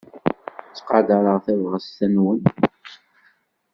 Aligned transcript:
Ttqadareɣ 0.69 1.37
tabɣest-nwen. 1.45 2.41